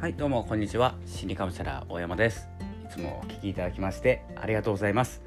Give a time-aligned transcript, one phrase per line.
[0.00, 0.94] はいどうもこんにちは。
[1.06, 2.48] 心理カウンセラー大山です。
[2.84, 5.20] いつもお聞きいただきましてありがとうございます。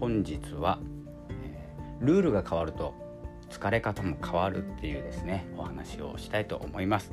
[0.00, 0.78] 本日は、
[1.28, 2.94] えー、ルールが変わると
[3.50, 7.12] 疲れ方も変わるっていうですねお話をしたいと思います、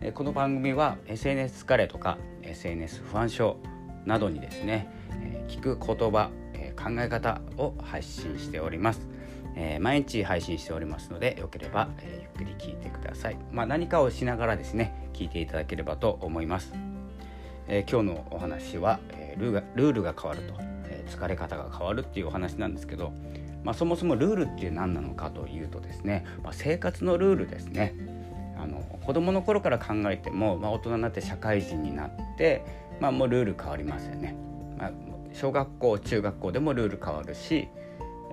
[0.00, 3.58] えー、この番組は SNS 疲れとか SNS 不安症
[4.04, 4.88] などにですね、
[5.22, 9.11] えー、聞く言葉、え考え方を配信しております。
[9.54, 16.72] えー、毎日配信しておりますのでよければ、えー、ゆっくり聞いてください、まあ、何かをしながらですね聞いていただければと思います、
[17.68, 20.54] えー、今日のお話は、えルーがルールが変わると、
[20.88, 23.12] え疲れ方が変わるっていうお話なんですけど、
[23.64, 27.94] まあ、そもそもルールって何なのかというとですね、まあ、生活のルールですね。
[28.62, 32.64] あの子供の頃から考えても、まあ、大人になって社会人になって、
[33.00, 34.36] まあ、もうルール変わりますよね、
[34.78, 34.92] まあ、
[35.32, 37.68] 小学校中学校でもルール変わるし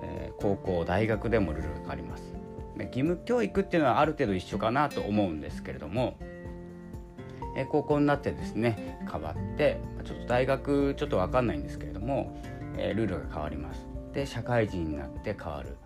[0.02, 2.34] えー、高校大学でもルールが変わります。
[2.76, 6.16] 義務教育っていうのはある程度一緒かなと思うんですけれども、
[7.56, 12.36] えー、高校になってですね変わってちょっと大学ちょっと分かんないんですけれども、
[12.76, 13.86] えー、ルールが変わります。
[14.14, 15.76] で社会人になって変わる。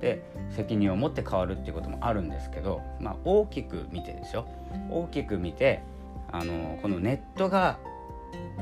[0.00, 4.46] で責任を持って変わるっていうこともあるんですけど、まあ、大きく見てですよ
[4.90, 5.82] 大きく見て
[6.30, 7.78] あのこのネットが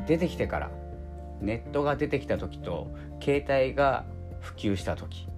[0.06, 0.70] 出てきてから
[1.40, 4.04] ネットが出てきた時と携帯が
[4.42, 5.28] 普及した時。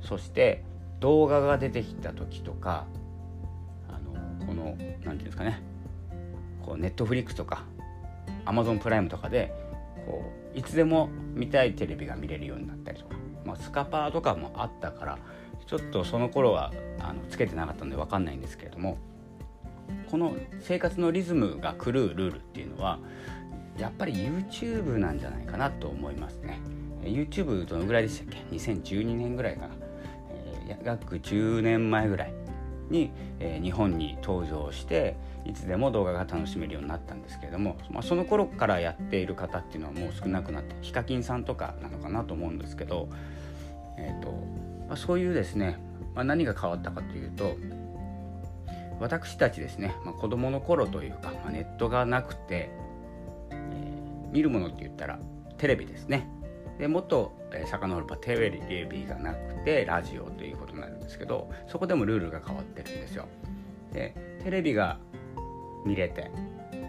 [0.00, 0.64] そして
[1.00, 2.86] 動画が出てきた時とか
[3.88, 5.62] あのこの何て言うんですかね。
[6.64, 7.64] こうネットフリックスとか
[8.44, 9.52] アマゾンプライムとかで
[10.06, 10.22] こ
[10.54, 15.18] ういつでも見たいテレビが見れるようになったりとか、まあ、スカパーとかもあったから
[15.66, 18.98] ちょっとその頃はあのつけてなかったので分かんないんですけれども
[20.10, 22.98] この生活のリズムが狂うルールっていうのは
[23.78, 26.60] やっぱり YouTube なんじゃないかなと思いますね。
[27.04, 29.74] YouTube どのぐらいでしたっけ？2012年ぐらいかな、
[30.30, 32.34] えー、約10年前ぐらい
[32.90, 43.08] に、えー、日本に登場していつでも動画が楽しめるようになったんですけれども、まあ、その頃からやっている方っていうのはもう少なくなってヒカキンさんとかなのかなと思うんですけど、
[43.98, 44.30] えーと
[44.86, 45.78] まあ、そういうですね、
[46.14, 47.56] まあ、何が変わったかというと
[49.00, 52.70] 私たちですね、まあ、子供の頃というか、まあ、ネットがなくて、
[53.50, 55.18] えー、見るものって言ったら
[55.58, 56.28] テレビですね。
[56.82, 63.28] でもっと、えー、遡ればテレビがなくてラジオということになるんですけどそこでもルールが変わってるんですよ。
[63.92, 64.98] でテレビが
[65.86, 66.32] 見れて、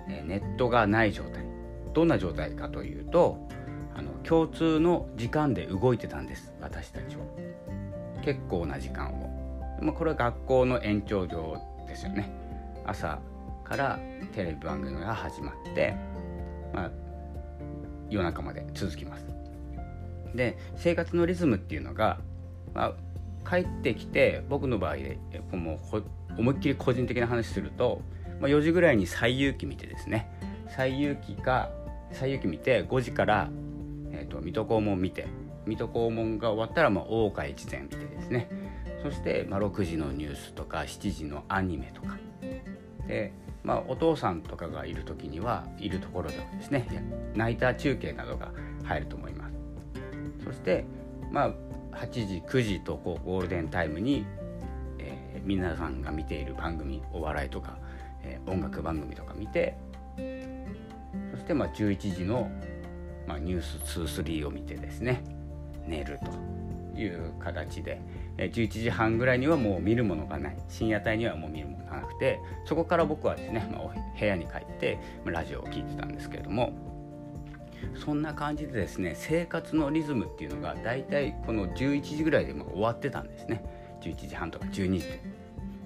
[0.08, 1.46] ネットがない状態
[1.94, 3.48] どんな状態かというと
[3.96, 7.24] あの共通の時間で動いてたんです私たちは。
[8.24, 9.30] 結構な時間を。
[9.80, 12.32] まあ、これは学校の延長上ですよね。
[12.84, 13.20] 朝
[13.64, 14.00] から
[14.34, 15.96] テレビ番組が始まって、
[16.74, 16.92] まあ、
[18.10, 19.33] 夜中まで続きます。
[20.36, 22.20] で生活のリズムっていうのが、
[22.74, 22.96] ま
[23.46, 25.20] あ、帰ってきて僕の場合で
[25.52, 26.04] もう
[26.38, 28.02] 思いっきり個人的な話すると、
[28.40, 30.30] まあ、4時ぐらいに最遊記見てですね。
[30.70, 31.70] 最遊記か
[32.12, 33.50] 最遊記見て5時から、
[34.12, 35.28] えーと、水戸黄門見て
[35.66, 38.50] 水戸黄門が終わったら、まあ、大岡越前見てですね。
[39.02, 42.18] そして、まあ、6時のニュースとか7時のアニメとか。
[43.08, 43.34] で、
[43.64, 46.88] まあ、お父さんとかがいる時にはいるところではですね
[47.36, 48.52] ナイター中継などが
[48.84, 49.53] 入ると思います。
[50.44, 50.86] そして
[51.32, 51.52] まあ
[51.98, 54.26] 8時9時とこうゴールデンタイムに、
[55.00, 57.78] えー、皆さんが見ている番組お笑いとか、
[58.24, 59.78] えー、音楽番組とか見て
[61.32, 62.50] そしてまあ11時の、
[63.28, 65.24] まあ、ニュース23を見てですね
[65.88, 68.00] 寝るという形で、
[68.38, 70.58] え、11時半ぐらいにはもう見るものがない。
[70.70, 76.93] 深夜帯にはもう見るものがなくてそこから僕はですね、まあ、部屋に帰って、ま、ラジオを聴いてたんですけれども
[77.96, 83.64] そんな感じでですね生活のリズムっていうのが大体この11時ぐらいでも終わってたんですね。
[84.02, 85.08] 11時半とか12時。
[85.08, 85.22] で。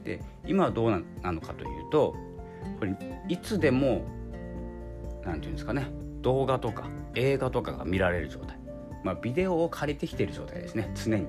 [0.03, 2.16] で今はどうなのかというと
[2.80, 2.96] これ
[3.28, 4.06] いつでも
[5.25, 5.88] 何て言うんですかね
[6.22, 8.58] 動画とか映画とかが見られる状態。
[9.03, 11.28] まあビデオを借りてきてる状態ですね常に。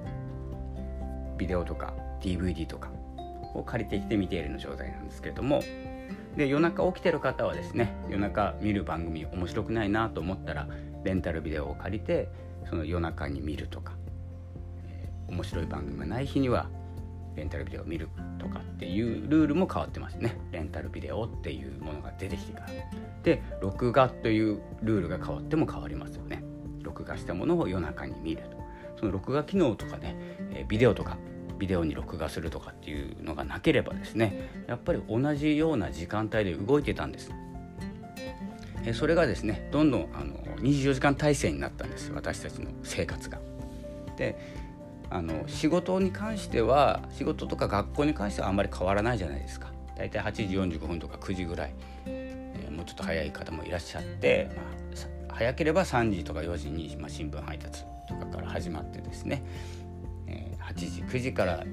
[1.36, 2.90] ビデオとか DVD とか
[3.54, 5.62] を借りてきて見ているの状態なんですけれども
[6.38, 10.68] で夜中起きてる方はですね夜中見る番組面白くないなと思ったら
[11.02, 12.28] レンタルビデオを借りて
[12.70, 13.94] その夜中に見るとか、
[14.86, 16.70] えー、面白い番組がない日には
[17.34, 18.08] レンタルビデオを見る
[18.38, 20.36] とかっていうルールも変わってますね。
[20.50, 22.66] レンタルビデオっていうものが出てきてから。
[23.22, 26.42] で録画というルールが変わっても変わりますよね。
[26.82, 28.58] 録画したものを夜中に見ると。
[28.98, 30.16] その録画機能とかね、
[30.52, 31.16] えー、ビデオとか
[31.58, 37.32] ビデオに録画するとかっていうのがなければですねやっぱり同じような時間帯で動いてたんです。
[38.84, 43.38] えそれがですねどんどんあの24時間体制になったんです私たちの生活が。
[44.16, 44.38] で
[45.10, 49.72] あの仕事に関しては仕事とか学校に関してはあんまり変わらないじゃないですか。
[49.96, 50.42] 大体8時
[50.78, 51.74] 45分とか9時ぐらい
[52.06, 52.70] え。
[52.70, 54.62] もうちょっと早い方もいらっしゃって、ま
[55.30, 59.42] あ、早ければ3時とか4時に、まあ、新聞配達とかから始まってですね、
[60.86, 61.64] 時9時から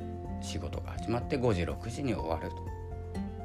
[0.41, 2.65] 仕事が始まって5時6時に終わると。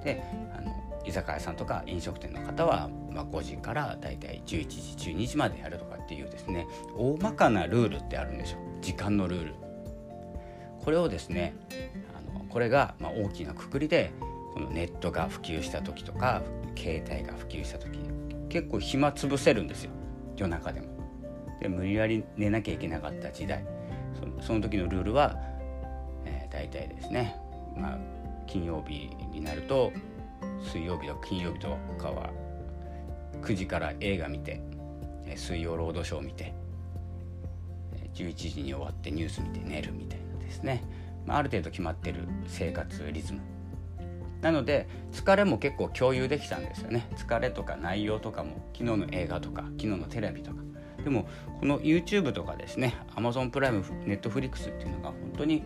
[0.05, 0.23] で
[0.57, 0.75] あの
[1.05, 6.67] 居酒屋さんとか飲食店の方は、まあ、5時からだいたい11時12時までやるとかっていうですね
[6.97, 9.55] 大まかなルールってあるんでしょ時間のルール。
[10.85, 11.55] これをですね
[12.17, 14.13] あのこれがまあ大きなくくりで
[14.55, 16.43] このネットが普及した時とか
[16.77, 17.99] 携帯が普及した時
[18.49, 19.91] 結構暇つぶせるんですよ
[20.37, 20.89] 夜中でも。
[21.61, 23.63] で無理やり寝なきゃいけなかった時代
[24.41, 25.37] その時のルールは、
[26.51, 27.37] 大体ですね、
[27.77, 27.99] まあ、
[28.47, 29.93] 金曜日になると
[30.63, 32.31] 水曜日と金曜日とかは
[33.43, 34.61] 9時から映画見て
[35.37, 36.53] 水曜ロードショー見て
[38.15, 40.83] 11時に終わってニュース見て寝るみたいなですね、
[41.27, 43.41] まあ、ある程度決まってる生活リズム。
[44.43, 47.07] なので疲れも結構共有できたんですよね。
[47.17, 50.63] 疲れとか内容とかも昨日の映画とか昨日のテレビとか。
[51.05, 51.29] でも
[51.61, 55.63] この YouTube とかですね Amazon プライム Netflix っていうのが本当に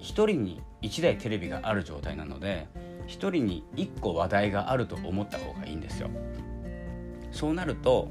[0.00, 2.66] 1人に1台テレビがある状態なので
[3.06, 6.10] 1人に1個話題があると思った方がいいんですよ。
[7.30, 8.08] そうなると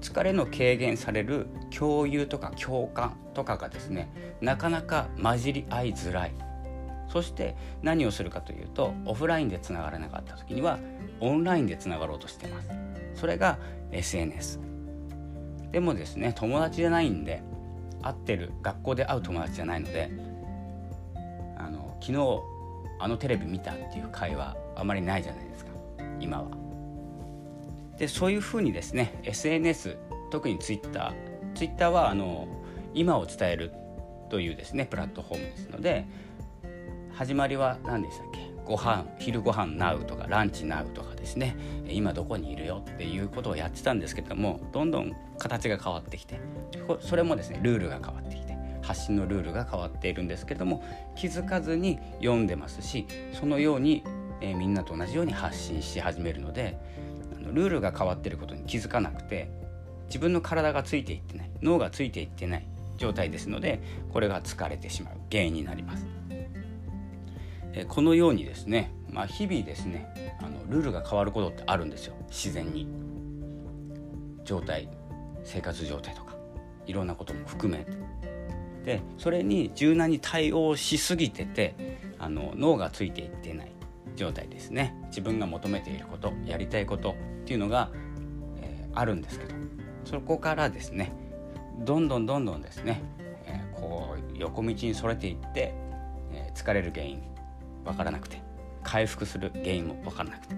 [0.00, 1.46] 疲れの軽減される
[1.76, 4.10] 共有とか共感とかがですね
[4.40, 6.32] なかなか混じり合いづらい。
[7.08, 10.78] そして何をするかというとオフラインでつながらなかった時には
[11.18, 12.70] オンラインでつながろうとしてます。
[13.14, 13.58] それが
[13.90, 14.60] SNS
[15.72, 17.42] でもですね友達じゃないんで
[18.02, 20.10] 会ってる学校で会う友達じゃないので
[22.00, 22.40] 昨日
[22.98, 25.70] あのテレビ見たっていう会話あまりないじゃないですか。
[26.20, 26.48] 今は。
[27.98, 29.96] でそういうふうにですね SNS
[30.30, 31.12] 特に Twitter
[31.54, 32.48] Twitter はあの
[32.94, 33.72] 今を伝える
[34.30, 36.06] というですねプラットフォームですので
[37.12, 38.50] 始まりは何でしたっけ？
[38.64, 41.56] ご飯昼ご飯ナウとかランチナウとかですね。
[41.88, 46.38] 今どこにいるよっていうことをやってたんですけどもどんどん形が変わってきて
[47.00, 48.29] それもですねルールが変わって
[48.90, 50.82] 発信のルールが変わっているんですけれども
[51.14, 54.02] 気づかずに読んでますしそのように、
[54.40, 56.76] えー、みんなと同じように発信し始めるので
[57.36, 59.48] あのルールが変わっていることに気づかなくて
[60.06, 62.66] 自分の体がついていってない脳がついていってない
[62.98, 63.80] 状態ですので
[64.12, 66.06] これが疲れてしまう原因になります。
[67.72, 72.14] えこのようにですね、まあ、日々ですねあのルールが変わることってあるんですよ。
[72.28, 72.88] 自然に。
[74.44, 74.88] 状態
[75.44, 76.34] 生活状態とか
[76.86, 77.92] いろんなことも含めて。
[78.84, 81.74] でそれに柔軟に対応しすぎてて
[82.18, 83.72] あの脳がついていってない
[84.16, 84.94] 状態ですね。
[85.08, 87.90] 自分が求めていることやりたいことっていうのが、
[88.60, 89.54] えー、あるんですけど
[90.04, 91.12] そこからですね
[91.84, 93.02] どんどんどんどんですね、
[93.46, 95.74] えー、こう横道にそれていって、
[96.32, 97.22] えー、疲れる原因
[97.84, 98.42] 分からなくて
[98.82, 100.56] 回復する原因も分からなくて、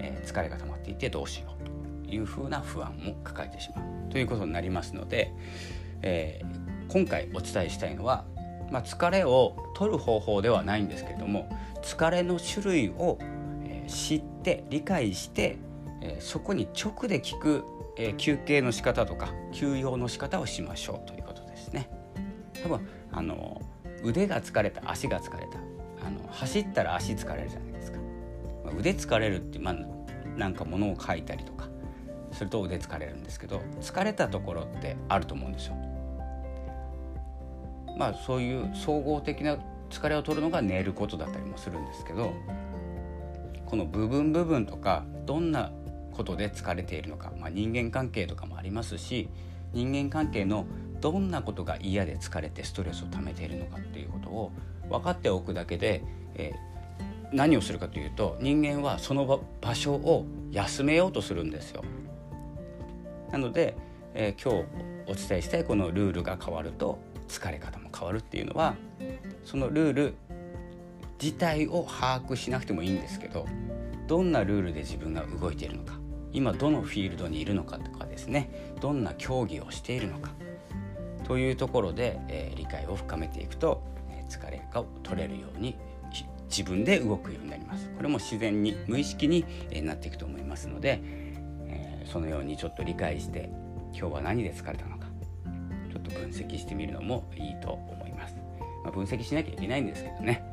[0.00, 1.54] え、疲れが溜まっていてどうしよ
[2.04, 5.32] うというふうな不安も抱えてしまうということになりますので、
[6.02, 8.24] えー、今回お伝えしたいのは、
[8.70, 11.48] まあ、疲れを取る方法ではないんですけれども
[11.82, 13.18] 疲れの種類を、
[13.86, 15.56] 知って理解して、
[16.18, 17.64] そこに直で効く、
[17.96, 21.88] え、休憩の仕方とか休養の仕方をしましょうということですね。
[22.62, 23.62] 多分あの
[24.02, 25.58] 腕が疲れた足が疲れた
[26.06, 27.98] あの走ったら足疲れるじゃないですか、
[28.64, 29.76] まあ、腕疲れるってまあ
[30.36, 31.68] なんか物を書いたりとか
[32.32, 35.76] すると腕疲れるんですけど疲れたところってあると思うんですよ
[37.98, 39.58] まあそういう総合的な
[39.90, 42.32] 疲れを取るのが寝ることだったりもするんですけど
[43.66, 45.72] この部分部分とかどんな
[46.12, 49.28] ことで疲れているのか、まあ、人間関係とかもありますし
[49.72, 50.66] 人間関係の
[51.00, 54.52] どんなことが嫌で疲れてストレスを溜めているのかっていうことを
[54.88, 56.02] 分かっておくだけで、
[56.34, 61.84] えー、何をするかというと人間はその場所を休めようとするんですよ。
[63.30, 63.76] なので、
[64.14, 68.74] えー、今日お伝えしたいこのルールが変わると疲れ方も変わるっていうのは
[69.44, 70.14] そのルール
[71.20, 73.46] 自体を把握しなくてもいいんですけど
[74.06, 75.94] どんなルールで自分が動いているのか
[76.32, 80.30] 今どのフィールドにいるのかとかですねどんな競技をしているのか
[81.24, 85.76] というところで、えー、理解を深めていくとえ疲れが取れるように
[86.48, 87.90] 自分で動くようになります。
[87.90, 91.00] これも自然に無意識にえなっていくと思いますので、
[91.66, 93.50] えー、そのようにちょっと理解して
[93.92, 94.97] 今日は何で疲れたの
[95.88, 98.36] ちょっと分析してみるのもいいと思います、
[98.84, 100.44] まあ、分析しなきゃいけないんですけどね。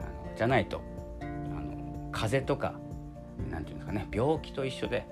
[0.00, 0.80] あのじゃないと
[1.20, 2.74] あの風邪とか
[3.50, 5.06] 何て言うんですかね病気と一緒で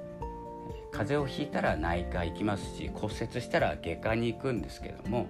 [0.92, 5.26] 風邪をひいたら内科行きますし骨折したら外科に行くんですけども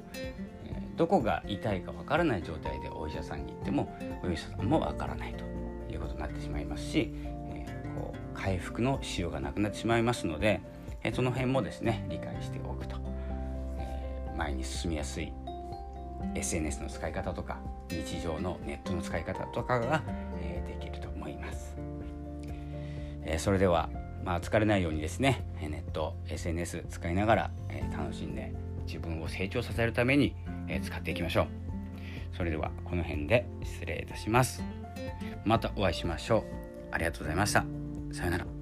[0.96, 5.44] どこが痛いかわからない状態でお医者さんに行ってもお医者さんもわからないと
[5.92, 7.12] いうことになってしまいますし、
[7.54, 10.60] えこう回復のしようがなくなってしまいますので、
[11.02, 12.96] えその辺もですね理解しておくと、
[14.36, 15.32] 前に進みやすい
[16.34, 17.58] SNS の使い方とか
[17.90, 20.02] 日常のネットの使い方とかが、
[20.40, 21.76] えできると思います、
[23.24, 23.90] えそれでは、
[24.24, 28.52] まあ、疲れないようにですねネット SNS 使いながら、え楽しんで
[28.86, 30.34] 自分を成長させるために、
[30.68, 31.46] え使っていきましょう。
[32.36, 34.62] それではこの辺で失礼いたします。
[35.44, 36.44] またお会いしましょう。
[36.90, 37.64] ありがとうございました。
[38.12, 38.53] さようなら。